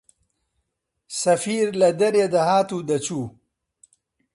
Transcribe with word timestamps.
سەفیر 1.21 1.67
لە 1.81 1.89
دەرێ 1.99 2.25
دەهات 2.33 2.69
و 2.73 2.85
دەچوو 2.89 3.25